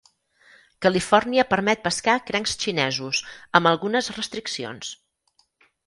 [0.85, 3.23] Califòrnia permet pescar crancs xinesos
[3.61, 4.95] amb algunes restriccions.